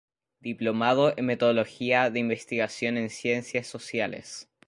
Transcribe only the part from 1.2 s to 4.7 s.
Metodología de Investigación en Ciencias Sociales.